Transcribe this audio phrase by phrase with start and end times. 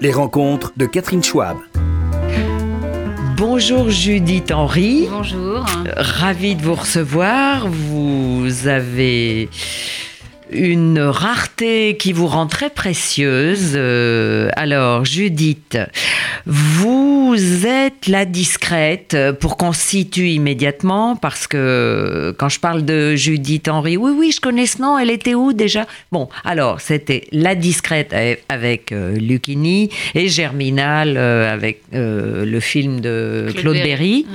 [0.00, 1.56] Les rencontres de Catherine Schwab.
[3.36, 5.08] Bonjour Judith Henry.
[5.10, 5.64] Bonjour.
[5.96, 7.66] Ravi de vous recevoir.
[7.68, 9.48] Vous avez
[10.50, 13.72] une rareté qui vous rend très précieuse.
[13.74, 15.78] Euh, alors, Judith,
[16.46, 17.34] vous
[17.66, 23.96] êtes la discrète pour qu'on situe immédiatement, parce que quand je parle de Judith Henry,
[23.96, 25.86] oui, oui, je connais ce nom, elle était où déjà?
[26.12, 28.14] Bon, alors, c'était la discrète
[28.48, 34.26] avec euh, Lucchini et Germinal euh, avec le film de Claude, Berry.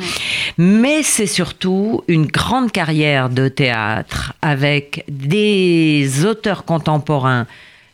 [0.58, 7.48] Mais c'est surtout une grande carrière de théâtre avec des auteurs contemporains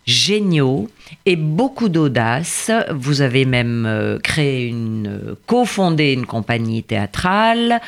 [0.07, 0.87] géniaux
[1.25, 2.71] et beaucoup d'audace.
[2.91, 7.81] Vous avez même euh, créé une, euh, cofondé une compagnie théâtrale.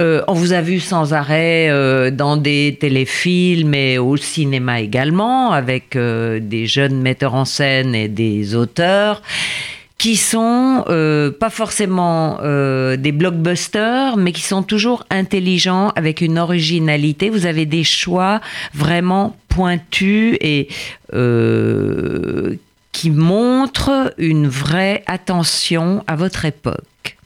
[0.00, 1.70] Euh, on vous a vu sans arrêt
[2.12, 8.54] dans des téléfilms et au cinéma également, avec des jeunes metteurs en scène et des
[8.54, 9.22] auteurs
[10.00, 16.38] qui sont euh, pas forcément euh, des blockbusters, mais qui sont toujours intelligents, avec une
[16.38, 17.28] originalité.
[17.28, 18.40] Vous avez des choix
[18.72, 20.68] vraiment pointus et
[21.12, 22.56] euh,
[22.92, 27.18] qui montrent une vraie attention à votre époque.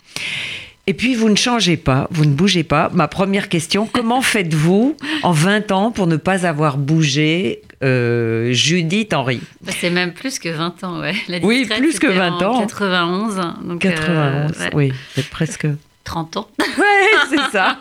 [0.86, 2.90] Et puis, vous ne changez pas, vous ne bougez pas.
[2.92, 9.14] Ma première question, comment faites-vous en 20 ans pour ne pas avoir bougé euh, Judith
[9.14, 9.40] Henry?
[9.62, 11.14] Bah, c'est même plus que 20 ans, ouais.
[11.42, 12.60] oui, plus que 20 ans.
[12.60, 13.40] 91.
[13.64, 15.66] Donc 91, euh, oui, c'est presque.
[16.04, 16.48] 30 ans.
[16.76, 17.78] Ouais, c'est ça.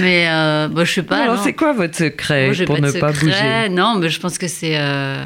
[0.00, 1.22] mais euh, bon, je sais pas.
[1.22, 3.68] Alors, c'est quoi votre secret pour ne pas bouger?
[3.70, 5.24] Non, mais je pense que c'est euh,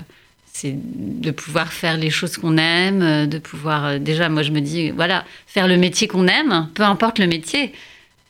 [0.52, 3.98] c'est de pouvoir faire les choses qu'on aime, de pouvoir.
[3.98, 7.72] déjà, moi, je me dis, voilà, faire le métier qu'on aime, peu importe le métier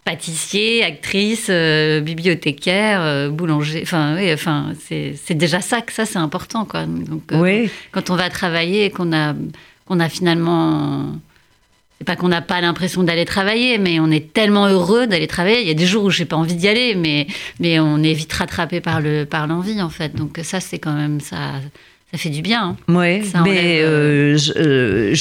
[0.05, 3.81] pâtissier, actrice, euh, bibliothécaire, euh, boulanger.
[3.83, 6.87] Enfin, oui, enfin, c'est déjà ça que ça, c'est important, quoi.
[6.87, 7.71] Donc, euh, oui.
[7.93, 9.35] quand on va travailler et qu'on a,
[9.87, 11.13] qu'on a finalement,
[11.99, 15.61] c'est pas qu'on n'a pas l'impression d'aller travailler, mais on est tellement heureux d'aller travailler.
[15.61, 17.29] Il y a des jours où j'ai pas envie d'y aller, mais,
[17.61, 20.17] mais on est vite rattrapé par le, par l'envie, en fait.
[20.17, 21.53] Donc ça, c'est quand même ça
[22.13, 22.63] ça fait du bien.
[22.63, 22.77] Hein.
[22.89, 25.15] Oui, mais euh, euh,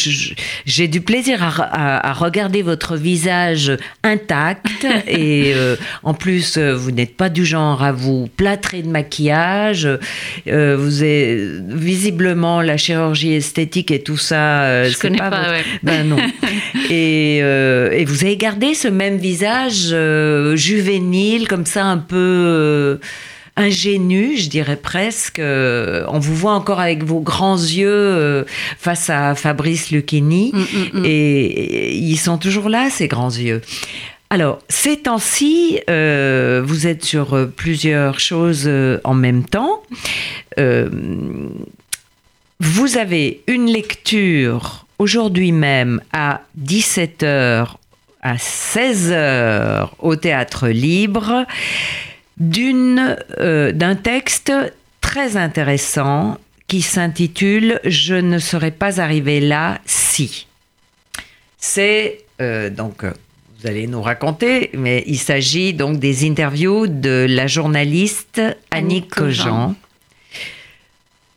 [0.66, 3.72] j'ai du plaisir à, regarder votre visage
[4.04, 9.88] intact et euh, en plus vous n'êtes pas du genre à vous plâtrer de maquillage.
[10.46, 14.90] vous êtes visiblement la chirurgie esthétique et tout ça.
[14.90, 15.50] Je connais pas.
[15.50, 15.64] ouais.
[15.84, 16.18] Ben non.
[16.90, 19.96] et, et, vous avez gardé ce même visage
[20.58, 23.00] juvénile comme ça un peu
[23.56, 25.40] ingénu, je dirais presque.
[25.40, 28.44] Euh, on vous voit encore avec vos grands yeux euh,
[28.78, 31.06] face à Fabrice Lucchini, mm, mm, mm.
[31.06, 33.62] et, ils sont toujours là, ces grands yeux.
[34.30, 38.70] Alors, ces temps-ci, euh, vous êtes sur plusieurs choses
[39.04, 39.84] en même temps.
[42.60, 47.68] vous avez une lecture aujourd'hui même à 17h,
[48.22, 51.46] à 16h au théâtre libre
[52.38, 54.52] d'une, euh, d'un texte
[55.02, 56.38] très intéressant
[56.68, 60.48] qui s'intitule Je ne serais pas arrivé là si.
[61.58, 63.04] C'est euh, donc
[63.62, 68.42] vous allez nous raconter, mais il s'agit donc des interviews de la journaliste
[68.72, 69.76] Annick Cogent.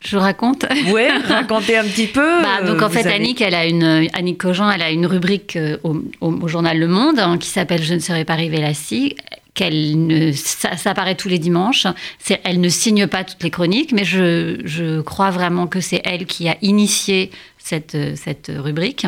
[0.02, 2.42] Je raconte Oui, racontez un petit peu.
[2.42, 5.76] Bah, donc en fait, Annick, elle a une, Annick Cogent, elle a une rubrique euh,
[5.82, 9.16] au, journal Le Monde hein, qui s'appelle Je ne serais pas arrivé là si
[9.54, 11.86] qu'elle ne, ça, apparaît tous les dimanches.
[12.42, 16.48] Elle ne signe pas toutes les chroniques, mais je, crois vraiment que c'est elle qui
[16.48, 17.96] a initié cette,
[18.48, 19.06] rubrique.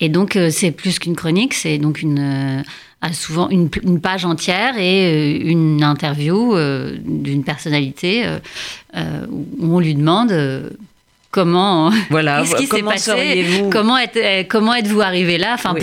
[0.00, 2.62] Et donc, euh, c'est plus qu'une chronique, c'est donc euh,
[3.12, 6.54] souvent une, une, page entière et euh, une interview
[7.04, 8.26] d'une personnalité
[8.94, 10.76] où on lui demande
[11.36, 15.74] comment voilà qu'est-ce qui s'est passé comment êtes, comment êtes-vous arrivé là enfin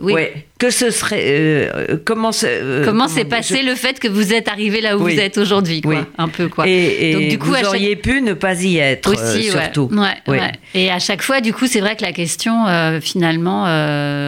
[0.00, 0.14] oui.
[0.14, 0.22] oui.
[0.58, 4.80] Que ce serait euh, comment euh, comment s'est passé le fait que vous êtes arrivé
[4.80, 6.66] là où vous êtes aujourd'hui quoi un peu quoi.
[6.66, 9.90] Et, Donc, du coup, vous auriez pu ne pas y être aussi euh, surtout.
[10.26, 12.64] Ouais, et à chaque fois du coup c'est vrai que la question
[13.02, 13.64] finalement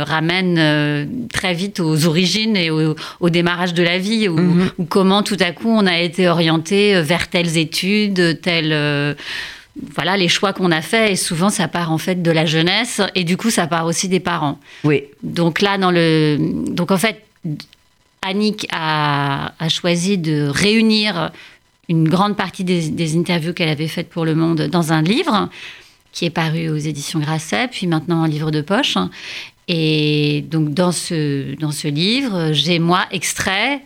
[0.05, 4.71] ramène très vite aux origines et au, démarrage de la vie mhm.
[4.77, 9.17] ou comment tout à coup on a été orienté vers telles études telles
[9.95, 13.01] voilà les choix qu'on a faits et souvent ça part en fait de la jeunesse
[13.15, 14.59] et du coup ça part aussi des parents.
[14.85, 15.05] Oui.
[15.23, 16.39] Donc là dans le
[16.69, 17.25] donc en fait
[18.23, 21.31] Annick a, choisi de réunir
[21.89, 25.49] une grande partie des, interviews qu'elle avait faites pour Le Monde dans un livre
[26.13, 28.97] qui est paru aux éditions Grasset, puis maintenant en livre de poche.
[29.69, 33.83] Et donc dans ce, dans ce livre, j'ai moi extrait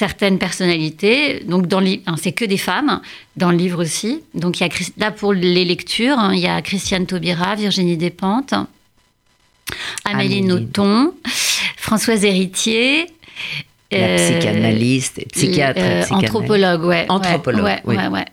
[0.00, 1.40] certaines personnalités.
[1.40, 1.82] Donc, dans
[2.16, 3.02] c'est que des femmes,
[3.36, 4.22] dans le livre aussi.
[4.34, 7.98] Donc, il y a, là, pour les lectures, hein, il y a Christiane Taubira, Virginie
[7.98, 8.54] Despentes,
[10.06, 11.12] Amélie Nothomb,
[11.76, 13.08] Françoise Héritier.
[13.92, 16.12] La psychanalyste et psychiatre.
[16.12, 17.04] anthropologue, ouais.
[17.08, 17.96] Anthropologue, ouais, oui.
[17.96, 18.24] ouais, ouais.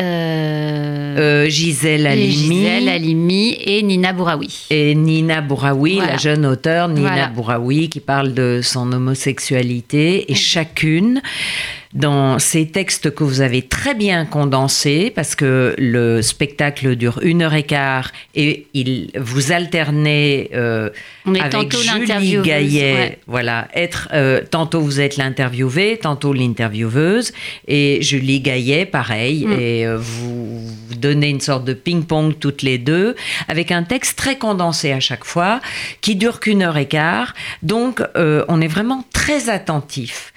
[0.00, 2.32] Euh, euh, Gisèle Halimi.
[2.32, 4.66] Gisèle Halimi et Nina Bouraoui.
[4.70, 10.30] Et Nina Bouraoui, la jeune auteure Nina Bouraoui, qui parle de son homosexualité.
[10.30, 11.20] Et chacune
[11.92, 17.42] dans ces textes que vous avez très bien condensés, parce que le spectacle dure une
[17.42, 20.90] heure et quart et il vous alternez euh,
[21.26, 27.32] avec Julie Gaillet, voilà, être euh, tantôt vous êtes l'interviewée, tantôt l'intervieweuse,
[27.66, 29.52] et Julie Gaillet, pareil, mm.
[29.52, 33.16] et euh, vous, vous donnez une sorte de ping-pong toutes les deux,
[33.48, 35.60] avec un texte très condensé à chaque fois,
[36.02, 40.32] qui dure qu'une heure et quart, donc on est vraiment très attentif.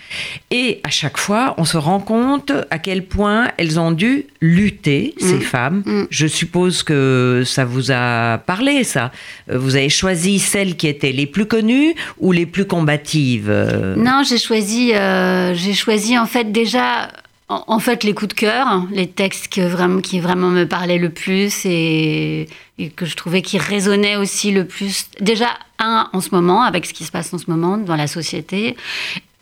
[0.51, 5.13] Et à chaque fois, on se rend compte à quel point elles ont dû lutter,
[5.18, 5.42] ces mm.
[5.42, 5.83] femmes.
[5.86, 6.04] Mm.
[6.10, 9.12] Je suppose que ça vous a parlé, ça.
[9.50, 13.95] Euh, vous avez choisi celles qui étaient les plus connues ou les plus combatives euh?
[13.95, 17.10] Non, j'ai choisi, euh, j'ai choisi en fait déjà
[17.50, 21.10] en, fait, les coups de cœur, les textes qui vraiment, qui vraiment me parlaient le
[21.10, 22.48] plus et,
[22.95, 25.07] que je trouvais qui résonnaient aussi le plus.
[25.19, 25.50] Déjà,
[25.80, 28.75] un, en ce moment, avec ce qui se passe en ce moment dans la société,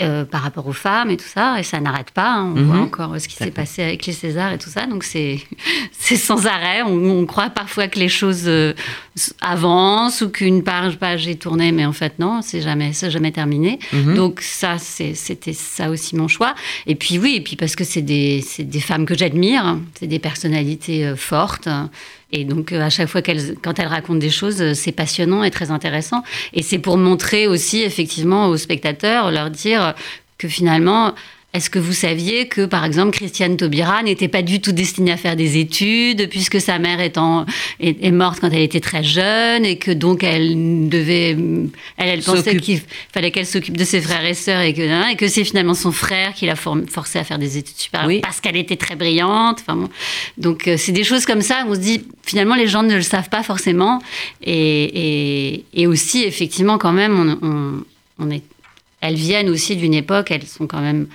[0.01, 2.33] euh, par rapport aux femmes et tout ça, et ça n'arrête pas.
[2.33, 2.53] Hein.
[2.55, 2.83] On voit mhm.
[2.83, 5.39] encore ce qui s'est passé avec les Césars et tout ça, donc c'est
[6.15, 6.81] sans arrêt.
[6.83, 8.73] On, croit parfois que les choses euh,
[9.41, 13.79] avancent ou qu'une page, page est tournée, mais en fait non, c'est jamais, jamais terminé.
[13.93, 14.15] Mhm.
[14.15, 16.55] Donc ça, c'était ça aussi mon choix.
[16.87, 20.19] Et puis oui, et puis parce que c'est des, des femmes que j'admire, c'est des
[20.19, 21.67] personnalités euh, fortes.
[22.31, 25.71] Et donc, à chaque fois qu'elles, quand elles racontent des choses, c'est passionnant et très
[25.71, 26.23] intéressant.
[26.53, 29.93] Et c'est pour montrer aussi, effectivement, aux spectateurs, leur dire
[30.37, 31.13] que finalement,
[31.53, 35.17] est-ce que vous saviez que, par exemple, Christiane Taubira n'était pas du tout destinée à
[35.17, 37.45] faire des études, puisque sa mère étant,
[37.81, 41.31] est, morte quand elle était très jeune, et que donc elle devait.
[41.97, 42.81] Elle, elle pensait qu'il
[43.13, 45.73] fallait qu'elle s'occupe de ses frères et sœurs, et que, hein, et que c'est finalement
[45.73, 49.59] son frère qui l'a forcée à faire des études supérieures, parce qu'elle était très brillante.
[49.59, 49.89] Enfin, bon.
[50.37, 53.01] Donc, euh, c'est des choses comme ça, on se dit, finalement, les gens ne le
[53.01, 54.01] savent pas forcément.
[54.41, 58.43] Et, et, aussi, effectivement, quand même, on, on est
[59.01, 61.07] elles viennent aussi d'une époque, elles sont quand même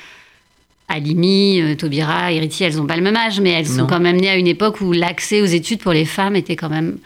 [0.88, 4.16] Alimi, euh, Taubira, Héritier, elles n'ont pas le même âge, mais elles sont quand même
[4.16, 6.98] nées à une époque où l'accès aux études pour les femmes était quand même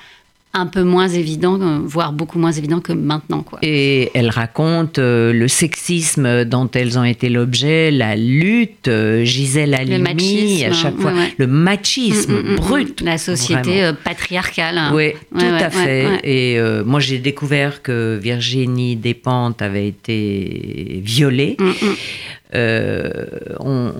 [0.53, 3.43] un peu moins évident, euh, voire beaucoup moins évident que maintenant.
[3.43, 3.61] Quoi.
[3.63, 8.91] Et elles racontent euh, le sexisme dont elles ont été l'objet, la lutte,
[9.23, 13.01] Gisèle Halimi, à chaque fois, le machisme mm, mm, mm, brut.
[13.01, 14.77] La société patriarcale.
[14.77, 14.91] Hein.
[14.93, 16.21] Oui, tout à fait.
[16.25, 21.57] Et moi, j'ai découvert que Virginie Despentes avait été violée.
[22.55, 23.27] Euh,
[23.61, 23.93] on,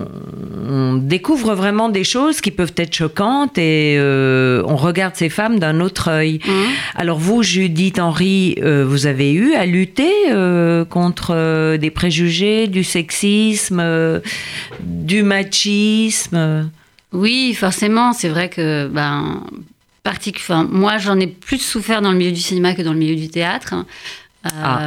[0.97, 5.79] découvre vraiment des choses qui peuvent être choquantes et euh, on regarde ces femmes d'un
[5.79, 6.39] autre œil.
[6.45, 6.51] Mmh.
[6.95, 10.11] Alors vous, Judith Henry, euh, vous avez eu à lutter
[10.89, 14.21] contre des préjugés, du sexisme,
[14.81, 16.69] du machisme?
[17.13, 18.13] Oui, forcément.
[18.13, 19.43] C'est vrai que ben,
[20.05, 23.15] enfin, moi, j'en ai plus souffert dans le milieu du cinéma que dans le milieu
[23.15, 23.75] du théâtre.
[24.43, 24.79] Ah.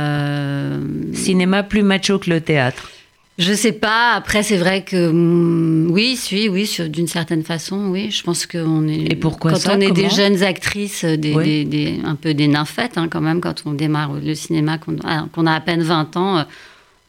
[1.13, 2.91] Cinéma plus macho que le théâtre.
[3.37, 4.13] Je sais pas.
[4.13, 8.11] Après, c'est vrai que mm, oui, oui, oui, d'une certaine façon, oui.
[8.11, 9.13] Je pense qu'on est.
[9.13, 13.20] Et pourquoi Quand on est des jeunes actrices, des, un peu des nymphètes, hein, quand
[13.20, 14.99] même, quand on démarre le cinéma, qu'on
[15.47, 16.43] a, à peine 20 ans, euh,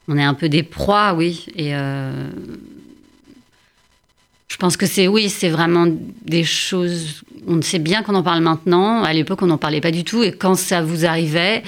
[0.07, 1.45] on est un peu des proies, oui.
[1.55, 2.29] Et euh,
[4.47, 5.85] je pense que c'est oui, c'est vraiment
[6.23, 7.21] des choses.
[7.47, 9.03] On sait bien qu'on en parle maintenant.
[9.03, 10.23] À l'époque, on n'en parlait pas du tout.
[10.23, 11.61] Et quand ça vous arrivait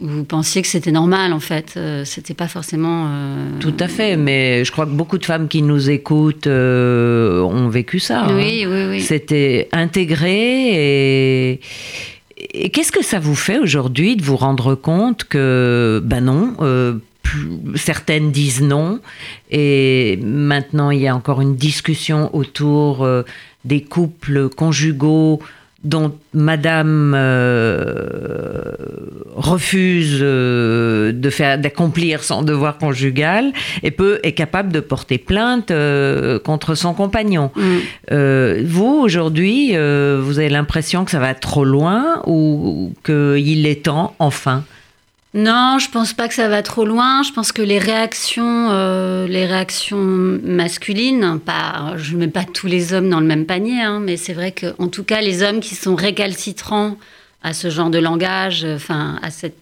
[0.00, 3.06] vous pensiez que c'était normal en fait, euh, c'était pas forcément.
[3.08, 7.40] Euh, Tout à fait, mais je crois que beaucoup de femmes qui nous écoutent euh,
[7.40, 8.24] ont vécu ça.
[8.24, 8.36] Hein.
[8.36, 9.00] Oui, oui, oui.
[9.00, 11.60] C'était intégré et.
[12.52, 16.54] Et qu'est-ce que ça vous fait aujourd'hui de vous rendre compte que, ben non,
[17.76, 19.00] certaines disent non,
[19.50, 23.08] et maintenant il y a encore une discussion autour
[23.64, 25.40] des couples conjugaux
[25.86, 28.72] dont Madame euh,
[29.36, 33.52] refuse euh, de faire d'accomplir son devoir conjugal
[33.82, 37.50] et peut est capable de porter plainte euh, contre son compagnon.
[37.56, 38.64] Mm.
[38.64, 44.64] vous aujourd'hui, vous avez l'impression que ça va trop loin ou qu'il est temps enfin
[45.36, 47.22] non, je pense pas que ça va trop loin.
[47.22, 52.94] Je pense que les réactions, euh, les réactions masculines, pas, je mets pas tous les
[52.94, 55.60] hommes dans le même panier, hein, mais c'est vrai que, en tout cas, les hommes
[55.60, 56.96] qui sont récalcitrants
[57.42, 59.58] à ce genre de langage, enfin, à cette,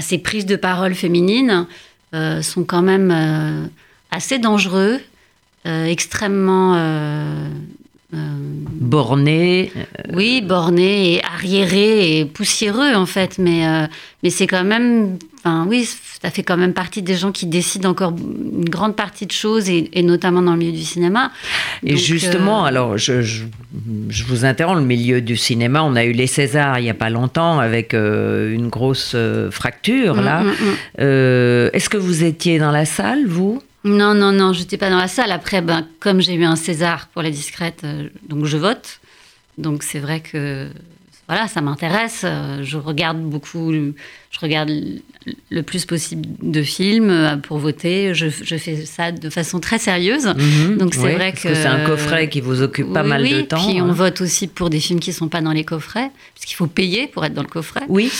[0.00, 1.66] ces prises de parole féminines,
[2.14, 3.66] euh, sont quand même euh,
[4.12, 5.00] assez dangereux,
[5.64, 6.76] extrêmement
[8.12, 9.70] borné.
[10.14, 13.88] Oui, borné et arriéré et poussiéreux en fait, mais,
[14.22, 15.88] mais c'est quand même Enfin, oui,
[16.20, 19.68] ça fait quand même partie des gens qui décident encore une grande partie de choses,
[19.68, 21.30] et, notamment dans le milieu du cinéma.
[21.84, 23.44] Et justement, euh, alors, je, je,
[24.24, 27.10] vous interromps, le milieu du cinéma, on a eu les Césars il n'y a pas
[27.10, 30.42] longtemps avec euh, une grosse euh, fracture, mm, là.
[30.42, 31.70] Mm, mm.
[31.72, 33.62] Est-ce que vous étiez dans la salle, vous?
[33.84, 35.32] Non, non, non, je pas dans la salle.
[35.32, 37.84] Après, ben, comme j'ai eu un César pour la discrète,
[38.28, 39.00] donc je vote.
[39.56, 40.68] Donc c'est vrai que
[41.28, 42.22] voilà, ça m'intéresse.
[42.24, 43.70] Euh, je regarde beaucoup,
[44.30, 44.70] je regarde
[45.50, 48.14] le plus possible de films euh, pour voter.
[48.14, 50.26] Je, fais ça de façon très sérieuse.
[50.26, 50.76] Mhm.
[50.76, 53.66] Donc c'est vrai que, c'est un coffret qui vous occupe pas mal de temps.
[53.66, 56.66] Puis on vote aussi pour des films qui sont pas dans les coffrets, puisqu'il faut
[56.66, 57.82] payer pour être dans le coffret.
[57.88, 58.10] Oui.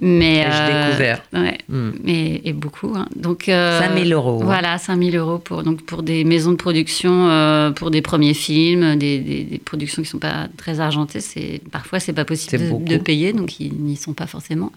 [0.00, 1.22] Mais euh, découvert.
[1.32, 1.90] Ouais, hmm.
[2.06, 2.92] et beaucoup.
[2.96, 3.08] Hein.
[3.14, 4.40] Donc, euh, 5000 euros.
[4.42, 8.96] Voilà, 5000 euros pour, donc pour des maisons de production, euh, pour des premiers films,
[8.96, 11.20] des, des, productions qui ne sont pas très argentées.
[11.20, 14.72] C'est, parfois, c'est pas possible de, payer, donc ils n'y sont pas forcément.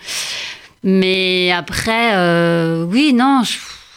[0.89, 3.41] Mais après, euh, oui, non,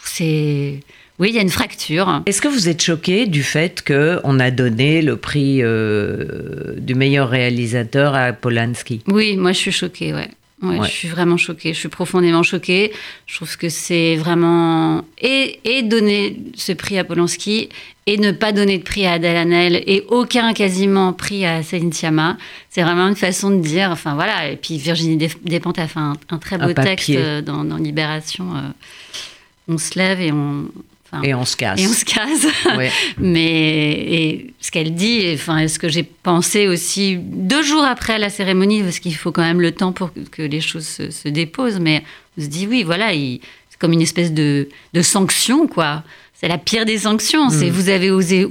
[0.03, 0.81] c'est.
[1.19, 2.21] Oui, il y a une fracture.
[2.25, 7.29] Est-ce que vous êtes choqué du fait qu'on a donné le prix euh, du meilleur
[7.29, 9.03] réalisateur à Polanski?
[9.07, 10.27] Oui, moi je suis choquée, ouais.
[10.61, 11.73] Ouais, Je suis vraiment choquée.
[11.73, 12.91] Je suis profondément choquée.
[13.25, 15.03] Je trouve que c'est vraiment.
[15.19, 17.69] Et, et, donner ce prix à Polanski
[18.05, 21.91] et ne pas donner de prix à Adèle Hanel et aucun quasiment prix à Céline
[21.91, 22.37] Sciamma.
[22.69, 23.89] C'est vraiment une façon de dire.
[23.89, 24.49] Enfin voilà.
[24.49, 28.55] Et puis Virginie Despentes a fait un, très beau texte euh, dans, dans Libération.
[28.55, 28.69] Euh,
[29.67, 30.65] on se lève et on,
[31.23, 31.79] et on se casse.
[31.79, 32.47] Et on se casse.
[33.17, 38.29] Mais et ce qu'elle dit, enfin, ce que j'ai pensé aussi deux jours après la
[38.29, 42.03] cérémonie, parce qu'il faut quand même le temps pour que les choses se, déposent, mais
[42.37, 46.03] on se dit oui, voilà, c'est comme une espèce de, de sanction, quoi.
[46.33, 47.49] C'est la pire des sanctions.
[47.49, 47.73] C'est mm.
[47.73, 48.47] vous avez osé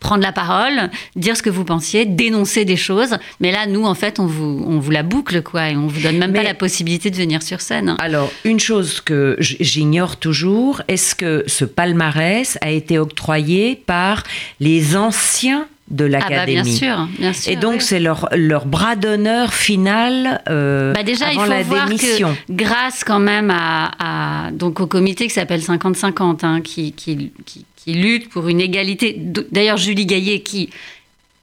[0.00, 3.16] prendre la parole, dire ce que vous pensiez, dénoncer des choses.
[3.40, 6.00] Mais là, nous, en fait, on vous, on vous la boucle, quoi, et on vous
[6.00, 7.96] donne même pas la possibilité de venir sur scène.
[7.98, 14.22] Alors, une chose que j'ignore toujours, est-ce que ce palmarès a été octroyé par
[14.60, 16.58] les anciens de l'académie.
[16.58, 17.52] Ah bah bien sûr, bien sûr.
[17.52, 21.62] Et donc c'est leur, leur bras d'honneur final euh, bah déjà, avant il faut la
[21.62, 22.36] voir démission.
[22.46, 27.64] Que, grâce quand même à, donc au comité qui s'appelle 50-50, hein, qui, qui, qui,
[27.88, 29.16] qui, lutte pour une égalité.
[29.50, 30.70] D'ailleurs Julie Gaillet qui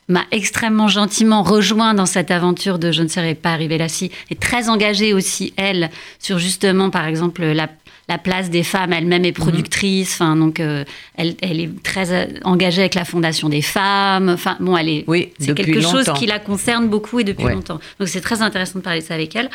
[0.08, 4.12] m'a extrêmement gentiment rejoint dans cette aventure de Je ne serais pas arrivée là si,
[4.30, 7.70] est très engagée aussi, elle, sur justement, par exemple, la
[8.08, 8.94] la place des femmes.
[8.94, 9.44] Elle-même est mhm.
[9.44, 10.14] productrice.
[10.14, 10.84] Enfin, donc, euh,
[11.16, 14.30] elle, est très euh, engagée avec la Fondation des femmes.
[14.30, 15.04] Enfin, bon, elle est.
[15.08, 17.80] Oui, c'est quelque chose qui la concerne beaucoup et depuis longtemps.
[18.00, 19.50] Donc, c'est très intéressant de parler de ça avec elle.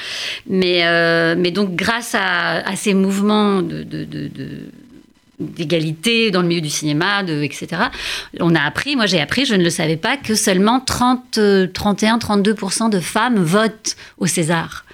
[0.49, 3.85] Mais, euh, mais donc, grâce à, ces mouvements de,
[5.41, 7.69] d'égalité dans le milieu du cinéma, etc.
[8.39, 12.91] On a appris, moi j'ai appris, je ne le savais pas, que seulement 30, 31-32%
[12.91, 14.85] de femmes votent au César.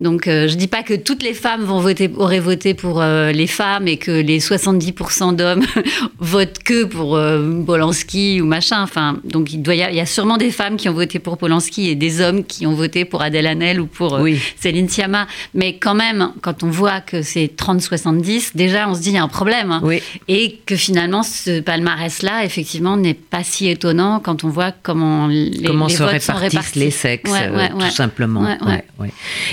[0.00, 3.32] Donc, euh, je dis pas que toutes les femmes vont voter, auraient voté pour euh,
[3.32, 5.64] les femmes et que les 70% d'hommes
[6.18, 8.82] votent que pour euh, Polanski ou machin.
[8.82, 11.94] Enfin, donc il doit y, a, sûrement des femmes qui ont voté pour Polanski et
[11.94, 14.18] des hommes qui ont voté pour Adèle Hanel ou pour
[14.58, 15.26] Céline Sciamma.
[15.54, 19.18] Mais quand même, quand on voit que c'est 30-70, déjà on se dit il y
[19.18, 19.72] a un problème.
[19.72, 19.82] Hein.
[20.28, 25.62] Et que finalement, ce palmarès-là, effectivement, n'est pas si étonnant quand on voit comment les,
[25.64, 27.32] comment se répartissent les sexes,
[27.78, 28.46] tout simplement.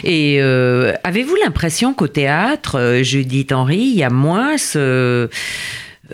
[0.04, 5.30] Et euh, avez-vous l'impression qu'au théâtre, euh, Judith Henry, il y a moins ce,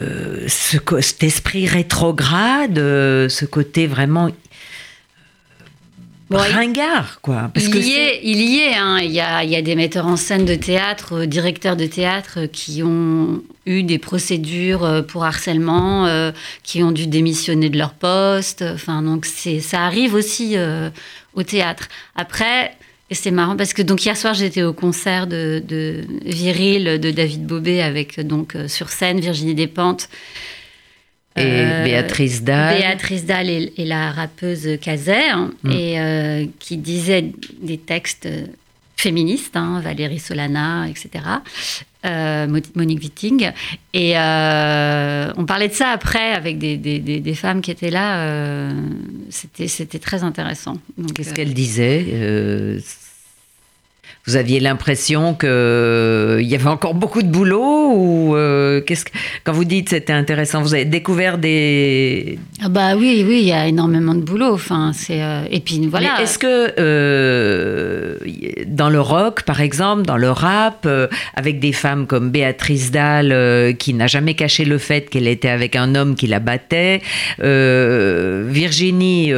[0.02, 4.30] euh, cet esprit rétrograde, ce côté vraiment
[6.32, 7.50] ringard, quoi?
[7.54, 9.00] Parce il, y est, il y est, hein.
[9.02, 12.46] il, y a, il y a des metteurs en scène de théâtre, directeurs de théâtre
[12.52, 18.62] qui ont eu des procédures pour harcèlement, qui ont dû démissionner de leur poste.
[18.62, 20.56] Enfin, donc ça arrive aussi
[21.34, 21.90] au théâtre.
[22.16, 22.76] Après,
[23.10, 25.64] et c'est marrant parce que donc hier soir j'étais au concert de,
[26.26, 30.10] Viril de David Bobet avec donc euh, sur scène Virginie Despentes.
[31.36, 32.78] Et euh, Béatrice Dalle.
[32.78, 35.72] Béatrice Dalle et, la rappeuse Cazer, mm.
[35.72, 38.28] et euh, qui disait des textes
[38.98, 41.24] féministes, hein, Valérie Solana, etc.
[42.04, 43.52] Monique Witting.
[43.94, 48.72] Et on parlait de ça après avec des, des, des, femmes qui étaient là.
[49.30, 50.78] C'était, c'était très intéressant.
[51.14, 52.80] Qu'est-ce qu'elle disait
[54.30, 59.10] Vous aviez l'impression qu'il euh, y avait encore beaucoup de boulot ou euh, qu'est-ce que,
[59.44, 63.52] quand vous dites c'était intéressant, vous avez découvert des ah bah oui oui il y
[63.52, 64.54] a énormément de boulot.
[64.54, 66.14] Enfin c'est euh, et puis voilà.
[66.18, 66.70] Mais est-ce que
[68.68, 70.88] dans le rock par exemple, dans le rap,
[71.34, 75.76] avec des femmes comme Béatrice Dalle qui n'a jamais caché le fait qu'elle était avec
[75.76, 77.02] un homme qui la battait,
[77.40, 79.34] Virginie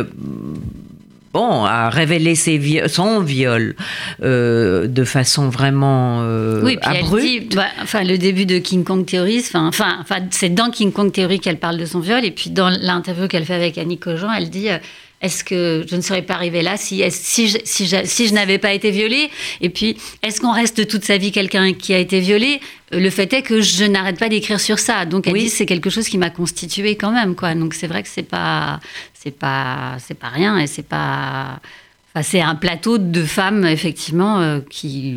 [1.34, 3.76] bon, a révélé ses son viol
[4.22, 8.84] euh, de façon vraiment euh, oui, puis Elle dit, bah, enfin, le début de King
[8.84, 12.32] Kong Theory, enfin, enfin, c'est dans King Kong Theory qu'elle parle de son viol, et
[12.32, 14.70] puis dans l'interview qu'elle fait avec Annie Cogent, elle dit.
[14.70, 14.78] Euh,
[15.24, 18.34] est-ce que je ne serais pas arrivée là si, si je, si je, si je
[18.34, 19.30] n'avais pas été violée?
[19.62, 22.60] Et puis, est-ce qu'on reste toute sa vie quelqu'un qui a été violé?
[22.92, 25.06] Le fait est que je n'arrête pas d'écrire sur ça.
[25.06, 27.36] Donc, elle dit c'est quelque chose qui m'a constituée quand même.
[27.36, 27.56] Quoi.
[27.56, 28.80] Donc, c'est vrai que c'est pas,
[29.14, 31.60] c'est pas, c'est pas rien et c'est pas.
[32.14, 35.16] Enfin, c'est un plateau de femmes, effectivement, euh, qui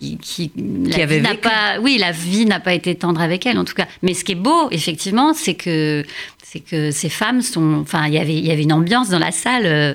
[0.00, 3.74] qui, qui, avait pas, oui, la vie n'a pas été tendre avec elle en tout
[3.74, 3.86] cas.
[4.02, 6.04] Mais ce qui est beau, effectivement, c'est que
[6.42, 9.18] c'est que ces femmes sont, enfin, il y avait il y avait une ambiance dans
[9.18, 9.94] la salle euh,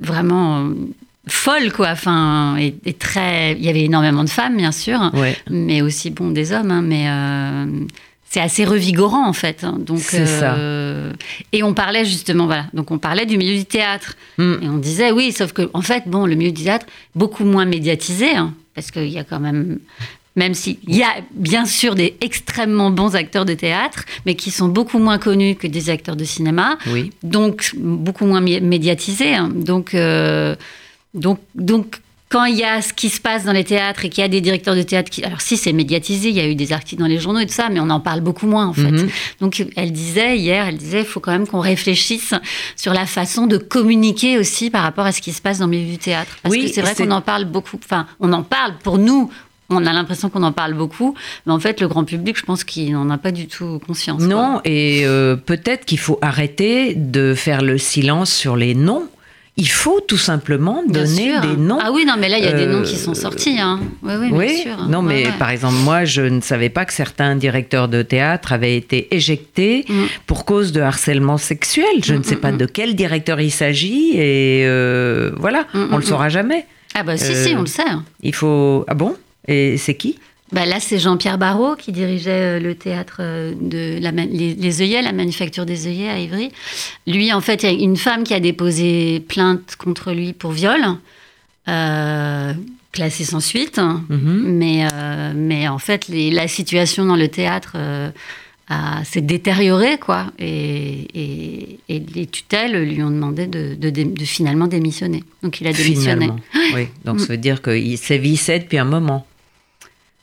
[0.00, 0.70] vraiment
[1.28, 5.12] folle quoi enfin et, très il y avait énormément de femmes bien sûr
[5.48, 7.86] mais aussi bon des hommes hein, mais euh,
[8.32, 9.62] c'est assez revigorant en fait.
[9.62, 9.76] Hein.
[9.78, 11.12] Donc, euh,
[11.52, 14.16] Et on parlait justement, voilà, donc on parlait du milieu du théâtre.
[14.38, 14.54] Mm.
[14.62, 17.66] Et on disait, oui, sauf que en fait, bon, le milieu du théâtre, beaucoup moins
[17.66, 19.80] médiatisé, hein, parce qu'il y a quand même,
[20.34, 24.68] même s'il y a bien sûr des extrêmement bons acteurs de théâtre, mais qui sont
[24.68, 27.10] beaucoup moins connus que des acteurs de cinéma, oui.
[27.22, 29.34] donc beaucoup moins médiatisés.
[29.34, 29.50] Hein.
[29.54, 30.56] Donc, euh,
[31.14, 32.00] donc, donc
[32.32, 34.28] quand il y a ce qui se passe dans les théâtres et qu'il y a
[34.28, 35.22] des directeurs de théâtre qui.
[35.22, 37.52] Alors, si c'est médiatisé, il y a eu des articles dans les journaux et tout
[37.52, 38.90] ça, mais on en parle beaucoup moins, en fait.
[38.90, 39.08] Mhm.
[39.40, 42.32] Donc, elle disait hier, elle disait, il faut quand même qu'on réfléchisse
[42.74, 45.72] sur la façon de communiquer aussi par rapport à ce qui se passe dans le
[45.72, 46.38] milieu du théâtre.
[46.42, 47.78] Parce oui, que c'est vrai qu'on en parle beaucoup.
[47.84, 49.30] Enfin, on en parle pour nous,
[49.68, 51.14] on a l'impression qu'on en parle beaucoup,
[51.44, 54.22] mais en fait, le grand public, je pense qu'il n'en a pas du tout conscience.
[54.22, 59.06] Non, et euh, peut-être qu'il faut arrêter de faire le silence sur les noms
[59.56, 61.78] il faut tout simplement donner des noms.
[61.80, 63.60] Ah oui, non, mais là, il y a des noms qui sont euh, sortis.
[63.60, 63.80] Hein.
[64.02, 64.88] Oui, oui, bien sûr.
[64.88, 68.76] Non, mais par exemple, moi, je ne savais pas que certains directeurs de théâtre avaient
[68.76, 70.04] été éjectés mm.
[70.26, 71.84] pour cause de harcèlement sexuel.
[72.02, 75.96] Je mm, ne sais mm, pas de quel directeur il s'agit et euh, voilà, on
[75.96, 76.66] le saura jamais.
[76.94, 77.82] Ah bah si, si, euh, on le sait.
[78.22, 78.84] Il faut...
[78.88, 79.16] Ah bon?
[79.48, 80.18] Et c'est qui?
[80.52, 85.00] Bah là, c'est Jean-Pierre Barrault qui dirigeait euh, le théâtre euh, de la, les, œillets,
[85.00, 86.52] la manufacture des œillets à Ivry.
[87.06, 90.52] Lui, en fait, il y a une femme qui a déposé plainte contre lui pour
[90.52, 90.80] viol,
[91.68, 92.52] euh,
[92.92, 93.78] classée sans suite.
[93.78, 94.42] Mhm.
[94.44, 94.86] mais,
[95.34, 97.76] mais en fait, la situation dans le théâtre
[99.04, 100.26] s'est détériorée, quoi.
[100.38, 105.24] Et, les tutelles lui ont demandé de, de, finalement démissionner.
[105.42, 106.30] Donc il a démissionné.
[106.74, 109.26] Oui, donc ça veut dire qu'il sévissait depuis un moment.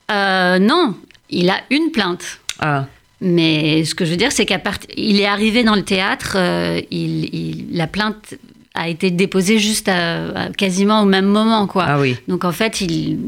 [0.09, 0.95] Euh, non,
[1.29, 2.39] il a une plainte.
[2.59, 2.85] Ah.
[3.21, 6.33] Mais ce que je veux dire, c'est qu'à partir, il est arrivé dans le théâtre,
[6.35, 8.35] euh, il, la plainte
[8.73, 11.85] a été déposée juste à, quasiment au même moment, quoi.
[11.87, 12.15] Ah oui.
[12.27, 13.19] Donc en fait, il,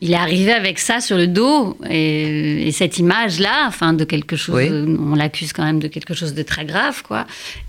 [0.00, 4.64] il est arrivé avec ça sur le dos et, cette image-là, enfin de quelque chose,
[4.98, 7.26] on l'accuse quand même de quelque chose de très grave, quoi.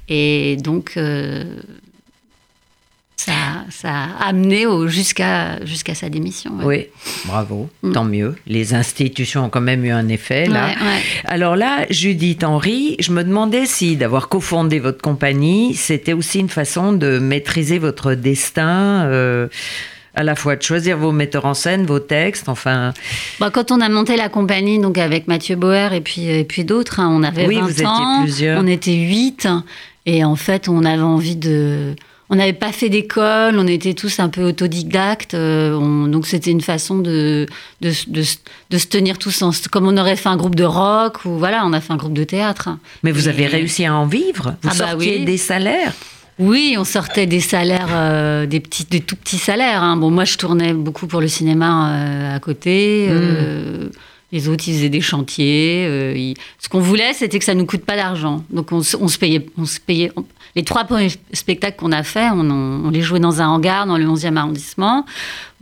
[0.10, 0.94] Et donc.
[0.98, 1.44] Euh,
[3.26, 5.60] ça, a amené jusqu'à
[5.94, 6.52] sa démission.
[6.64, 6.88] Oui,
[7.26, 7.92] bravo, mm.
[7.94, 8.36] tant mieux.
[8.48, 10.70] Les institutions ont quand même eu un effet là.
[11.26, 16.50] Alors là, Judith Henry, je me demandais si d'avoir cofondé votre compagnie, c'était aussi une
[16.50, 19.06] façon de maîtriser votre destin.
[19.06, 19.48] Euh,
[20.18, 22.94] à la fois de choisir vos metteurs en scène, vos textes, enfin.
[23.42, 26.64] Bah, quand on a monté la compagnie, donc avec Mathieu Bauer et puis, et puis
[26.64, 28.64] d'autres, hein, on avait oui, 20 vous ans, plusieurs.
[28.64, 29.50] on était 8,
[30.06, 31.96] et en fait, on avait envie de
[32.30, 36.62] on n'avait pas fait d'école, on était tous un peu autodidactes, euh, donc c'était une
[36.62, 37.46] façon de
[37.82, 41.64] de, se tenir tous en, comme on aurait fait un groupe de rock ou voilà,
[41.66, 42.70] on a fait un groupe de théâtre.
[43.04, 45.94] Mais vous avez réussi à en vivre Vous ah bah sortiez des salaires
[46.38, 49.82] oui, on sortait des salaires, euh, des petits, des tout petits salaires.
[49.82, 49.96] Hein.
[49.96, 53.08] Bon, moi, je tournais beaucoup pour le cinéma euh, à côté.
[53.08, 53.90] Hmm.
[54.34, 56.36] les autres, ils faisaient des chantiers.
[56.60, 58.44] Ce qu'on voulait, c'était que ça nous coûte pas d'argent.
[58.50, 60.12] Donc, on, on, se payait, on se payait,
[60.56, 64.06] les trois premiers spectacles qu'on a faits, on, les jouait dans un hangar dans le
[64.06, 65.06] 11e arrondissement.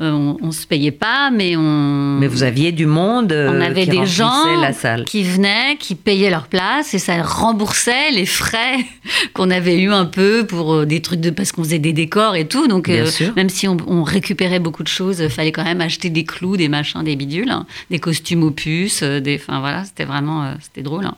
[0.04, 2.18] Euh, on, ne se payait pas, mais on.
[2.20, 3.32] Mais vous aviez du monde.
[3.32, 5.06] Euh, on avait des gens la salle.
[5.06, 8.78] qui venaient, qui payaient leur place et ça remboursait les frais
[9.34, 12.36] qu'on avait eu un peu pour euh, des trucs de parce qu'on faisait des décors
[12.36, 12.68] et tout.
[12.68, 12.90] Donc
[13.36, 16.68] même si on, récupérait beaucoup de choses, il fallait quand même acheter des clous, des
[16.68, 21.06] machins, des bidules, hein, des costumes au puces, des, enfin voilà, c'était vraiment, c'était drôle.
[21.06, 21.16] Hein.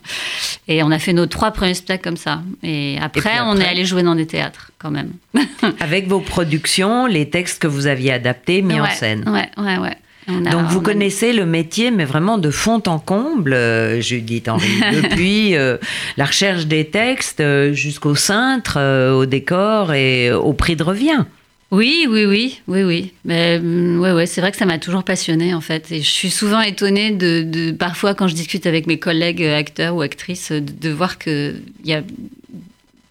[0.67, 2.41] Et on a fait nos trois premiers spectacles comme ça.
[2.63, 5.13] Et après, on est allé jouer dans des théâtres quand même.
[5.80, 9.28] Avec vos productions, les textes que vous aviez adaptés, mis en scène.
[9.28, 9.98] Ouais, ouais, ouais.
[10.28, 15.56] Donc vous connaissez le métier, mais vraiment de fond en comble, euh, Judith Henry, depuis
[15.56, 15.78] euh,
[16.18, 18.80] la recherche des textes euh, jusqu'au cintre,
[19.14, 21.26] au décor et au prix de revient.
[21.72, 23.12] Oui, oui, oui, oui, oui.
[23.24, 25.92] Mais mm, ouais, ouais, c'est vrai que ça m'a toujours passionnée en fait.
[25.92, 30.02] Et je suis souvent étonnée de, parfois quand je discute avec mes collègues acteurs ou
[30.02, 32.02] actrices de, voir qu'il y a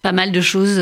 [0.01, 0.79] pas mal de choses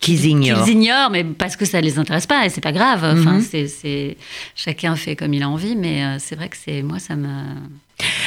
[0.00, 0.64] qu'ils ignorent.
[0.64, 3.04] Qu'ils ignorent, mais parce que ça les intéresse pas et c'est pas grave.
[3.04, 3.68] Enfin, mhm.
[3.68, 4.16] c'est,
[4.56, 7.28] chacun fait comme il a envie, mais euh, c'est vrai que c'est moi ça me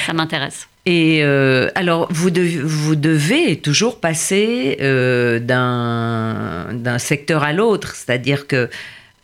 [0.05, 0.67] ça m'intéresse.
[0.85, 2.29] Et euh, alors, vous,
[2.65, 8.69] vous devez toujours passer euh, d'un, d'un secteur à l'autre, c'est-à-dire que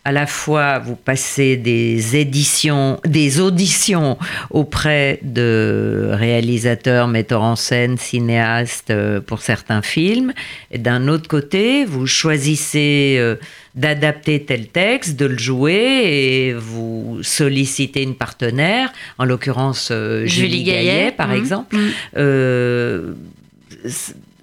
[0.05, 4.17] à la fois vous passez des éditions, des auditions
[4.49, 10.33] auprès de réalisateurs, metteurs en scène, cinéastes euh, pour certains films,
[10.71, 13.35] et d'un autre côté, vous choisissez euh,
[13.75, 20.63] d'adapter tel texte, de le jouer, et vous sollicitez une partenaire, en l'occurrence euh, Julie,
[20.63, 21.35] Gaillet, par mmh.
[21.35, 21.77] exemple.
[21.77, 23.13] Mmh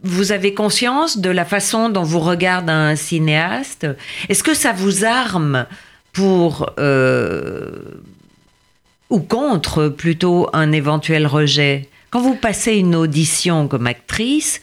[0.07, 3.87] vous avez conscience de la façon dont vous regarde un cinéaste?
[4.29, 5.67] Est-ce que ça vous arme
[6.13, 7.71] pour euh,
[9.11, 11.89] ou contre plutôt un éventuel rejet?
[12.11, 14.61] Quand vous passez une audition comme actrice,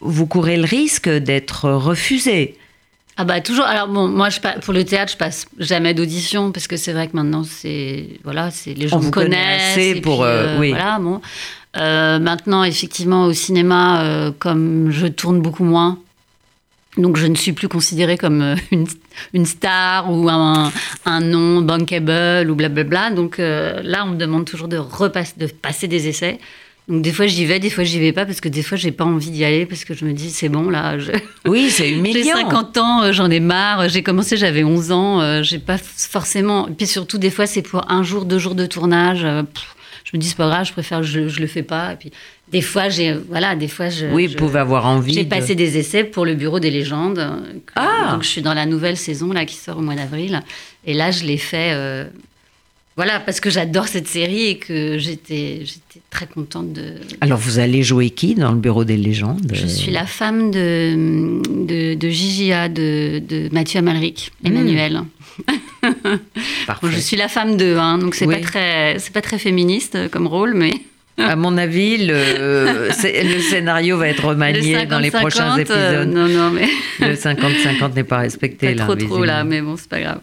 [0.00, 2.56] vous courez le risque d'être refusé.
[3.18, 3.64] Ah bah toujours.
[3.64, 7.08] Alors bon, moi je, pour le théâtre, je passe jamais d'audition parce que c'est vrai
[7.08, 10.00] que maintenant c'est voilà, c'est les gens On me connaissent.
[10.02, 10.70] pour euh, euh, oui.
[10.70, 11.22] Voilà bon.
[11.76, 15.98] Euh, maintenant, effectivement, au cinéma, euh, comme je tourne beaucoup moins,
[16.96, 18.56] donc je ne suis plus considérée comme euh,
[19.34, 20.70] une, star ou un,
[21.20, 23.10] nom bankable ou blablabla.
[23.10, 24.80] Donc là, on me demande toujours de,
[25.60, 26.38] passer des essais.
[26.88, 28.92] Donc des fois j'y vais, des fois j'y vais pas parce que des fois j'ai
[28.92, 30.94] pas envie d'y aller parce que je me dis c'est bon là.
[31.44, 32.36] Oui, c'est humiliant.
[32.36, 33.88] j'ai 50 ans, j'en ai marre.
[33.88, 35.42] J'ai commencé, j'avais 11 ans.
[35.42, 36.68] j'ai pas forcément.
[36.78, 39.26] puis surtout des fois c'est pour un jour, deux jours de tournage
[40.06, 41.92] je me dis c'est pas grave, je préfère je, je le fais pas.
[41.92, 42.12] Et puis
[42.52, 45.14] des fois j'ai voilà, des fois je oui, vous pouvez avoir envie.
[45.14, 47.18] J'ai passé des essais pour le Bureau des légendes.
[47.74, 48.12] ah.
[48.12, 50.40] Donc je suis dans la nouvelle saison là qui sort au mois d'avril.
[50.86, 51.72] Et là je l'ai fait.
[51.74, 52.04] Euh,
[52.96, 56.94] voilà, parce que j'adore cette série et que j'étais, j'étais très contente de.
[57.20, 61.42] Alors, vous allez jouer qui dans le Bureau des légendes Je suis la femme de,
[61.66, 64.32] de, de Gigia, de, de Mathieu Amalric,
[66.82, 70.26] je suis la femme d'eux, hein, donc c'est pas très, c'est pas très féministe comme
[70.26, 70.72] rôle, mais.
[71.18, 76.08] À mon avis, le, le, scénario va être remanié dans les prochains euh, épisodes.
[76.12, 76.68] non, non, mais.
[77.00, 78.84] Le 50-50 n'est pas respecté, là.
[78.84, 80.20] Trop, trop, là, mais bon, c'est pas grave.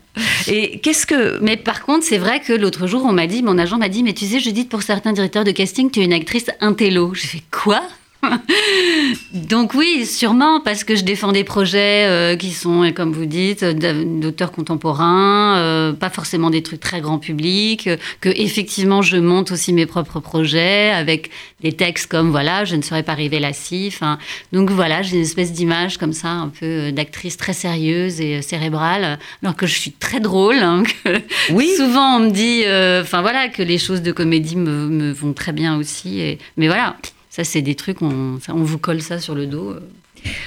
[0.48, 1.40] Et qu'est-ce que.
[1.42, 4.04] Mais par contre, c'est vrai que l'autre jour, on m'a dit, mon agent m'a dit,
[4.04, 7.14] mais tu sais, je dis pour certains directeurs de casting, tu es une actrice intello.
[7.16, 7.82] J'ai fait quoi?
[9.34, 13.64] Donc oui, sûrement parce que je défends des projets euh, qui sont, comme vous dites,
[13.64, 17.90] d'auteurs contemporains, euh, pas forcément des trucs très grand public,
[18.22, 21.30] que effectivement je monte aussi mes propres projets avec
[21.62, 23.94] des textes comme voilà, je ne serais pas arrivée là si.
[24.52, 28.42] donc voilà, j'ai une espèce d'image comme ça, un peu euh, d'actrice très sérieuse et
[28.42, 30.58] cérébrale, alors que je suis très drôle.
[30.58, 30.84] Hein,
[31.52, 31.70] oui.
[31.78, 32.64] Souvent on me dit,
[33.02, 36.20] enfin voilà, que les choses de comédie me, me vont très bien aussi.
[36.20, 36.96] Et, mais voilà.
[37.36, 39.72] Ça, c'est des trucs, on, on, vous colle ça sur le dos.
[39.72, 39.80] Euh,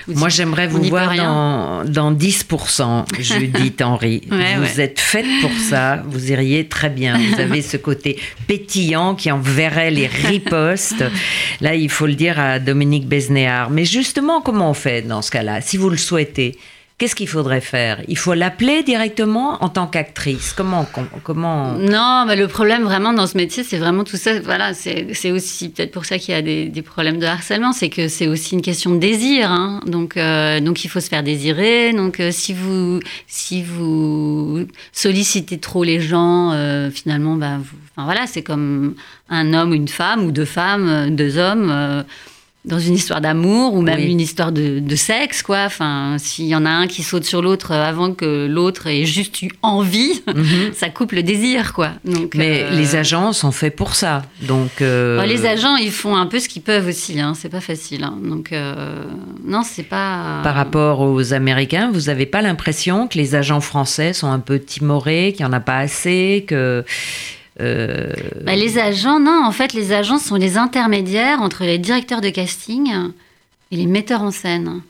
[0.06, 4.22] Moi, j'aimerais vous voir dans, dans 10%, Judith Henry.
[4.30, 7.18] vous êtes faite pour ça, vous iriez très bien.
[7.18, 11.02] Vous avez ce côté pétillant qui enverrait les ripostes.
[11.60, 13.68] Là, il faut le dire à Dominique Besnéard.
[13.68, 16.56] Mais justement, comment on fait dans ce cas-là, si vous le souhaitez
[16.98, 18.00] Qu'est-ce qu'il faudrait faire?
[18.08, 20.54] Il faut l'appeler directement en tant qu'actrice.
[20.56, 20.86] Comment,
[21.24, 21.72] comment?
[21.74, 24.40] Non, mais le problème vraiment dans ce métier, c'est vraiment tout ça.
[24.40, 28.08] Voilà, c'est aussi peut-être pour ça qu'il y a des, problèmes de harcèlement, c'est que
[28.08, 29.50] c'est aussi une question de désir.
[29.50, 29.80] Hein.
[29.84, 31.92] Donc, euh, donc il faut se faire désirer.
[31.92, 38.26] Donc, euh, si vous si vous sollicitez trop les gens, euh, finalement, bah, enfin, voilà,
[38.26, 38.94] c'est comme
[39.28, 42.04] un homme ou une femme ou deux femmes, deux hommes
[42.66, 45.64] dans une histoire d'amour ou même une histoire de, sexe, quoi.
[45.66, 49.42] Enfin, s'il y en a un qui saute sur l'autre avant que l'autre ait juste
[49.42, 50.72] eu envie, mhm.
[50.74, 51.90] ça coupe le désir, quoi.
[52.04, 54.82] Donc, Mais euh, les agents sont faits pour ça, donc.
[54.82, 57.20] Euh, les agents, ils font un peu ce qu'ils peuvent aussi.
[57.20, 57.34] Hein.
[57.34, 58.04] C'est pas facile.
[58.04, 58.16] Hein.
[58.22, 59.04] Donc euh,
[59.44, 60.40] non, c'est pas.
[60.42, 64.58] Par rapport aux Américains, vous n'avez pas l'impression que les agents français sont un peu
[64.58, 66.84] timorés, qu'il n'y en a pas assez, que
[67.60, 72.20] euh, bah, les agents, non, en fait, les agents sont les intermédiaires entre les directeurs
[72.20, 72.92] de casting
[73.70, 74.82] et les metteurs en scène.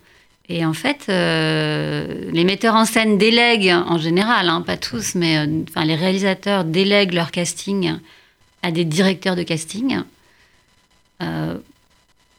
[0.49, 5.39] Et en fait, euh, les metteurs en scène délèguent, en général, hein, pas tous, mais
[5.39, 7.95] euh, les réalisateurs délèguent leur casting
[8.63, 10.03] à des directeurs de casting.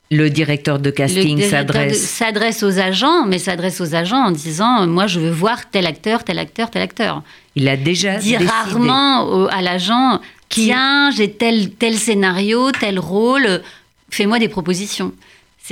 [0.10, 4.88] Le directeur de casting s'adresse s'adresse aux agents, mais s'adresse aux agents en disant euh,
[4.88, 7.24] moi je veux voir tel acteur, tel acteur, tel acteur.
[7.56, 13.62] Il a déjà dit rarement à l'agent tiens j'ai tel tel scénario, tel rôle,
[14.10, 15.12] fais-moi des propositions.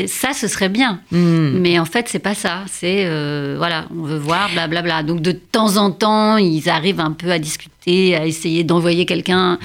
[0.08, 1.00] Ça, ce serait bien.
[1.12, 1.60] Hmm.
[1.60, 2.64] Mais en fait, c'est pas ça.
[2.70, 4.82] C'est euh, voilà, on veut voir, blablabla.
[4.82, 5.04] Bla, bla.
[5.04, 9.58] Donc de temps en temps, ils arrivent un peu à discuter, à essayer d'envoyer quelqu'un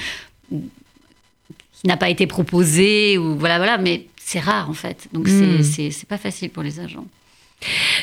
[0.51, 3.79] qui n'a pas été proposé ou voilà, voilà.
[3.79, 5.09] Mais c'est rare en fait.
[5.13, 5.63] Donc hmm.
[5.63, 7.07] c'est pas facile pour les agents.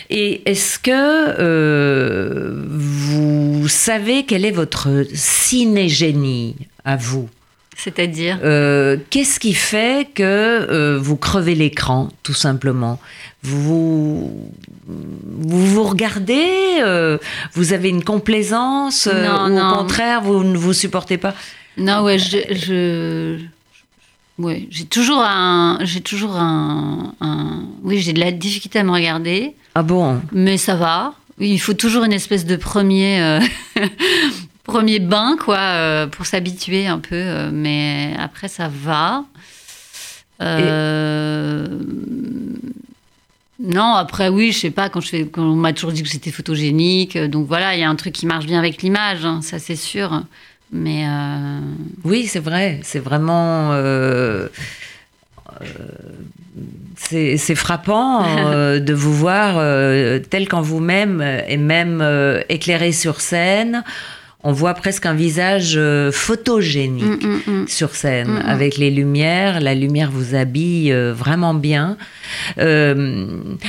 [0.10, 7.30] Et est-ce que euh, vous savez quel est votre cinégénie à vous?
[7.78, 8.40] C'est-à-dire?
[8.44, 13.00] Euh, Qu'est-ce qui fait que euh, vous crevez l'écran, tout simplement?
[13.44, 14.52] Vous,
[14.88, 16.82] vous vous regardez
[17.54, 21.34] Vous avez une complaisance Ou au contraire, vous ne vous supportez pas?
[21.78, 23.38] Non, ouais, je
[24.40, 27.14] oui, j'ai toujours un, j'ai toujours un,
[27.84, 29.56] oui, j'ai de la difficulté à me regarder.
[29.74, 31.14] Ah bon Mais ça va.
[31.40, 33.40] Il faut toujours une espèce de premier, euh,
[34.64, 37.16] premier bain, quoi, euh, pour s'habituer un peu.
[37.16, 39.24] Euh, mais après, ça va.
[43.60, 46.10] Non, après, oui, je sais pas, quand je fais, quand on m'a toujours dit que
[46.10, 47.18] j'étais photogénique.
[47.18, 49.76] Donc voilà, il y a un truc qui marche bien avec l'image, hein, ça c'est
[49.76, 50.22] sûr.
[50.72, 51.60] Mais euh,
[52.04, 53.72] oui, c'est vrai, c'est vraiment.
[53.74, 54.48] Euh,
[55.62, 55.66] euh,
[56.98, 58.24] c'est frappant
[58.80, 59.56] de vous voir
[60.30, 62.04] tel qu'en vous-même et même
[62.50, 63.84] éclairé sur scène.
[64.44, 65.80] On voit presque un visage
[66.12, 67.68] photogénique mm, mm, mm.
[67.68, 69.62] sur scène avec les lumières.
[69.62, 71.98] La lumière vous habille vraiment bien.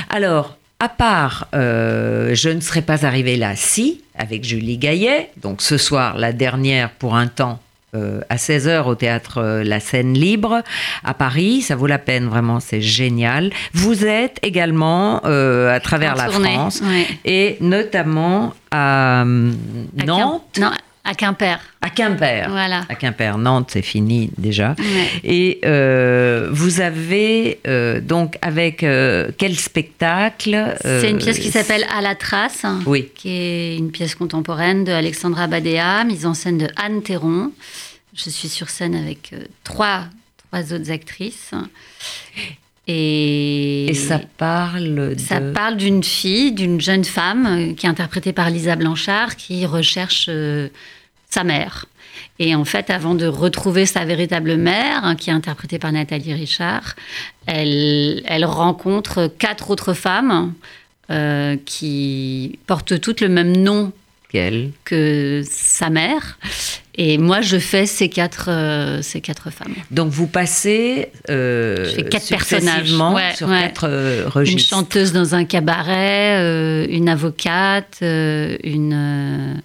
[0.08, 5.62] alors, à part euh, Je ne serais pas arrivée là si, avec Julie Gaillet, donc
[5.62, 7.60] ce soir, la dernière pour un temps.
[7.94, 10.62] Euh, à 16h au théâtre euh, La Scène Libre
[11.04, 13.50] à Paris, ça vaut la peine vraiment, c'est génial.
[13.72, 16.82] Vous êtes également à travers la France
[17.24, 19.24] et notamment à,
[20.06, 20.60] Nantes.
[21.08, 21.58] À Quimper.
[21.80, 22.50] À Quimper.
[22.50, 22.84] Voilà.
[22.86, 23.38] À Quimper.
[23.38, 24.76] Nantes, c'est fini déjà.
[25.24, 31.86] Et euh, vous avez euh, donc avec euh, quel spectacle C'est une pièce qui s'appelle
[31.96, 32.66] À la trace.
[32.84, 33.08] Oui.
[33.14, 37.52] Qui est une pièce contemporaine de Alexandra Badea, mise en scène de Anne Théron.
[38.14, 40.04] Je suis sur scène avec trois,
[40.50, 41.52] trois autres actrices.
[42.86, 45.18] Et, ça parle de...
[45.18, 50.28] Ça parle d'une fille, d'une jeune femme qui est interprétée par Lisa Blanchard, qui recherche
[51.28, 51.86] sa mère.
[52.38, 56.34] Et en fait, avant de retrouver sa véritable mère, hein, qui est interprétée par Nathalie
[56.34, 56.94] Richard,
[57.46, 60.54] elle, elle rencontre quatre autres femmes
[61.10, 63.92] euh, qui portent toutes le même nom
[64.30, 66.38] qu'elle, que sa mère.
[66.94, 69.74] Et moi, je fais ces quatre, euh, ces quatre femmes.
[69.90, 72.88] Donc, vous passez euh, je fais quatre personnages
[73.36, 74.74] sur quatre registres.
[74.74, 79.62] Une chanteuse dans un cabaret, une avocate, une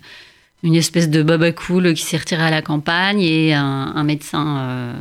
[0.64, 4.94] une espèce de baba cool qui s'est retiré à la campagne et un, médecin euh,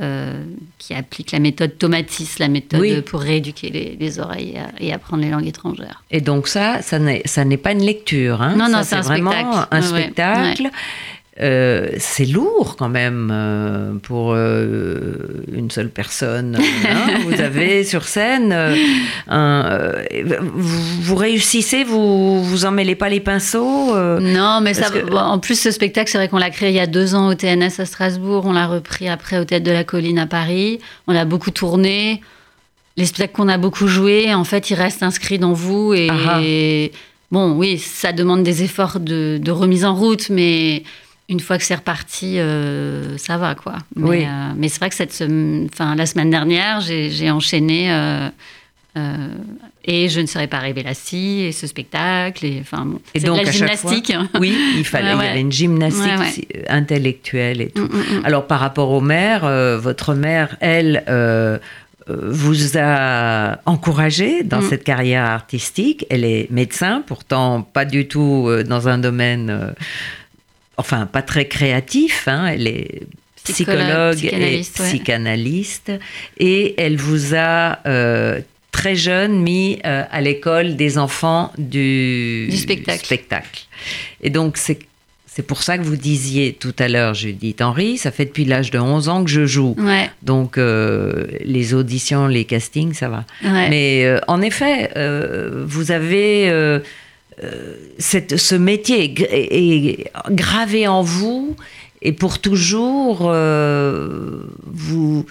[0.00, 0.44] euh,
[0.78, 5.46] qui applique la méthode Tomatis, la méthode pour rééduquer les, oreilles et, apprendre les langues
[5.46, 6.02] étrangères.
[6.10, 8.42] Et donc ça, ça n'est pas une lecture.
[8.42, 8.56] Hein.
[8.56, 9.68] Non, non, c'est vraiment spectacle.
[9.70, 10.70] un spectacle.
[11.42, 15.16] Euh, c'est lourd quand même euh, pour euh,
[15.50, 16.58] une seule personne.
[16.60, 17.18] Hein.
[17.26, 18.54] vous avez sur scène,
[19.26, 23.94] vous, réussissez, vous vous en mêlez pas les pinceaux.
[24.20, 26.86] non, mais ça, en plus ce spectacle, c'est vrai qu'on l'a créé il y a
[26.86, 30.18] deux ans au TNS à Strasbourg, on l'a repris après au Théâtre de la Colline
[30.18, 32.20] à Paris, on a beaucoup tourné.
[32.96, 36.36] Les spectacles qu'on a beaucoup joués, en fait, ils restent inscrits dans vous et, ah
[36.36, 36.40] ah.
[37.30, 40.82] bon, oui, ça demande des efforts de, de remise en route, mais
[41.30, 43.76] une fois que c'est reparti, euh, ça va quoi.
[43.94, 44.24] Mais, oui.
[44.24, 45.22] Euh, mais c'est vrai que cette,
[45.72, 48.28] enfin, la semaine dernière, j'ai enchaîné euh,
[49.84, 50.60] et je ne serais pas
[50.92, 54.12] si et ce spectacle et enfin bon, et donc la gymnastique.
[54.40, 57.84] oui, il fallait, il y avait une gymnastique intellectuelle et tout.
[57.84, 58.24] Mm, mm, mm.
[58.24, 59.46] Alors par rapport aux mères,
[59.78, 61.04] votre mère, elle
[62.08, 66.04] vous a encouragé dans cette carrière artistique.
[66.10, 69.72] Elle est médecin, pourtant pas du tout dans un domaine
[70.76, 73.02] enfin pas très créatif, hein, elle est
[73.44, 75.92] psychologue et psychanalyste,
[76.38, 78.40] et elle vous a euh,
[78.72, 83.66] très jeune mis euh, à l'école des enfants du, spectacle.
[84.22, 84.78] Et donc c'est
[85.32, 88.72] c'est pour ça que vous disiez tout à l'heure, Judith Henry, ça fait depuis l'âge
[88.72, 89.76] de 11 ans que je joue.
[90.22, 93.24] Donc euh, les auditions, les castings, ça va.
[93.42, 94.90] Mais en effet,
[95.66, 96.80] vous avez
[97.98, 101.56] cette, ce métier est, gravé en vous
[102.02, 105.26] et pour toujours, euh, vous,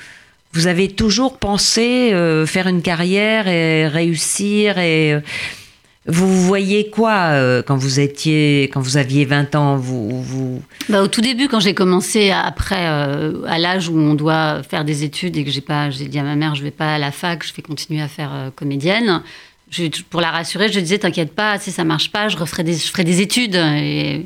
[0.54, 5.22] vous avez toujours pensé euh, faire une carrière et réussir et euh,
[6.06, 7.34] vous voyez quoi
[7.68, 10.60] quand vous étiez, quand vous aviez 20 ans vous.
[10.88, 15.04] Bah, au tout début, quand j'ai commencé, après, à l'âge où on doit faire des
[15.04, 17.12] études et que j'ai pas, j'ai dit à ma mère, je vais pas à la
[17.12, 19.22] fac, je vais continuer à faire comédienne.
[19.72, 22.74] Je, pour la rassurer, je disais, t'inquiète pas, si ça marche pas, je referai des,
[22.74, 23.56] je ferai des études.
[23.56, 24.26] Et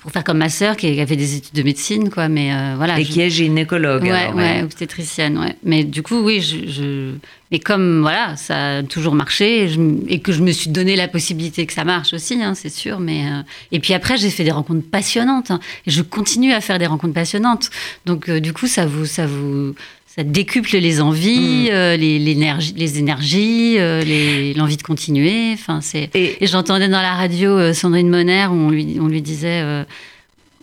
[0.00, 2.28] pour faire comme ma sœur qui a fait des études de médecine, quoi.
[2.28, 2.98] Mais euh, voilà.
[2.98, 5.54] Et je- qui est gynécologue Ouais, alors, ouais, obstétricienne, ouais.
[5.64, 7.12] Mais du coup, oui, je, je-
[7.50, 10.70] mais comme voilà, ça a toujours marché et, je m- et que je me suis
[10.70, 13.00] donné la possibilité que ça marche aussi, hein, c'est sûr.
[13.00, 16.62] Mais euh, et puis après, j'ai fait des rencontres passionnantes hein, et je continue à
[16.62, 17.68] faire des rencontres passionnantes.
[18.06, 19.74] Donc euh, du coup, ça vous, ça vous,
[20.14, 21.72] ça décuple les envies, Mm.
[21.72, 25.52] euh, les, énergies, euh, l'envie de continuer.
[25.54, 29.06] Enfin, c'est Et et j'entendais dans la radio euh, Sandrine Monner où on lui, on
[29.06, 29.62] lui disait,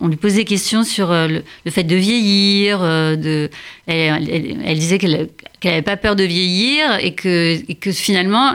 [0.00, 2.80] on lui posait des questions sur le, le fait de vieillir.
[2.80, 3.50] de,
[3.86, 5.28] elle, elle- elle disait qu'elle
[5.64, 8.54] n'avait pas peur de vieillir et que, et que finalement,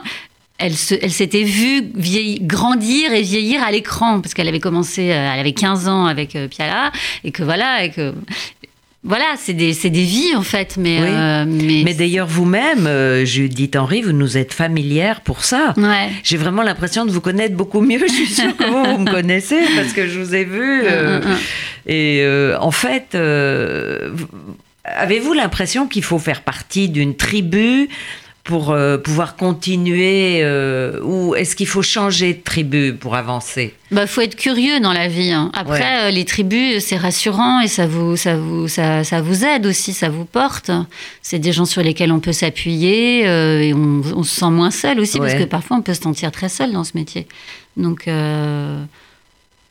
[0.58, 5.52] elle, s'était vue vieillir, grandir et vieillir à l'écran parce qu'elle avait commencé, elle avait
[5.52, 6.94] 15 ans avec Piala
[7.26, 8.14] et que voilà, et que
[9.06, 11.08] voilà, c'est des, c'est des vies en fait, mais Oui.
[11.10, 15.74] euh, mais, Mais d'ailleurs, vous-même, euh, Judith Henry, vous nous êtes familière pour ça.
[15.78, 16.10] ouais.
[16.24, 18.00] J'ai vraiment l'impression de vous connaître beaucoup mieux.
[18.08, 20.82] Je suis sûre que vous, vous me connaissez parce que je vous ai vu.
[20.86, 21.38] euh, Hum, hum, hum.
[21.86, 24.28] et euh, en fait, euh, vous-
[24.84, 27.88] avez-vous l'impression qu'il faut faire partie d'une tribu
[28.46, 33.74] pour euh, pouvoir continuer euh, ou est-ce qu'il faut changer de tribu pour avancer?
[33.92, 35.32] Bah, faut être curieux dans la vie.
[35.32, 35.50] hein.
[35.56, 36.04] Après, Ouais.
[36.04, 39.94] euh, les tribus, c'est rassurant et ça vous, ça vous, ça, ça vous aide aussi,
[39.94, 40.70] ça vous porte.
[41.24, 45.00] C'est des gens sur lesquels on peut s'appuyer et on, on se sent moins seul
[45.00, 47.28] aussi parce que parfois on peut se sentir très seul dans ce métier.
[47.78, 48.08] Donc,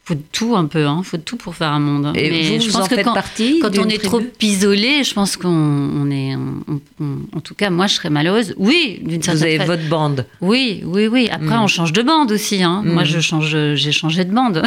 [0.06, 1.00] faut de tout un peu, hein.
[1.02, 2.12] faut de tout pour faire un monde.
[2.14, 4.00] Et Mais vous, je vous pense en que faites quand, partie quand on est tribu
[4.04, 8.10] trop isolé, je pense qu'on on est, on- on- en tout cas, moi, je serais
[8.10, 8.54] malheureuse.
[8.58, 9.72] Oui, d'une Vous certaine avez façon.
[9.72, 10.26] votre bande.
[10.42, 11.28] Oui, oui, oui.
[11.32, 11.62] Après, Mm.
[11.62, 12.62] on change de bande aussi.
[12.62, 12.82] Hein.
[12.84, 12.92] Mm.
[12.92, 14.62] Moi, je change, j'ai changé de bande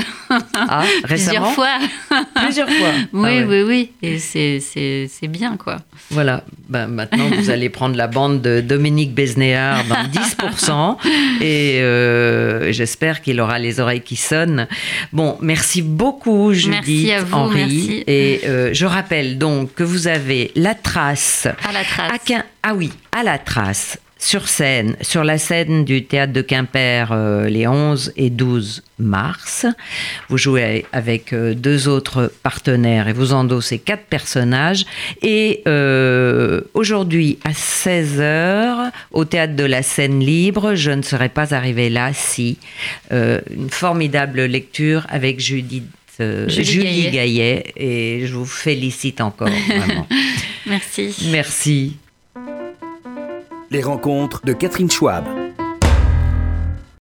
[0.54, 1.78] Ah, récemment plusieurs fois.
[2.36, 2.88] Plusieurs fois.
[3.13, 3.45] Oui, Ah ouais.
[3.45, 3.91] oui, oui.
[4.02, 5.78] Et c'est bien, quoi.
[6.10, 10.97] Voilà, ben, maintenant vous allez prendre la bande de Dominique Besnéard dans 10%
[11.41, 14.67] et euh, j'espère qu'il aura les oreilles qui sonnent.
[15.12, 17.58] Bon, merci beaucoup Judith Merci à vous, Henry.
[17.60, 18.04] merci.
[18.08, 22.12] Et euh, je rappelle donc que vous avez la trace À la trace.
[22.12, 26.41] à Quin- ah oui, à la trace, sur scène, sur la scène du théâtre de
[26.41, 29.65] Quimper euh, les 11 et 12 mars.
[30.30, 34.86] Vous jouez avec euh, deux autres partenaires et vous endossez quatre personnages.
[35.21, 41.53] Et euh, aujourd'hui, à 16h, au théâtre de la scène libre, je ne serais pas
[41.53, 42.58] arrivée là si
[43.12, 45.84] une formidable lecture avec Judith.
[46.19, 47.12] Julie Julie Gaillet.
[47.12, 50.08] Gaillet et je vous félicite encore vraiment.
[50.65, 51.15] Merci.
[51.32, 51.97] Merci.
[53.69, 55.25] Les rencontres de Catherine Schwab.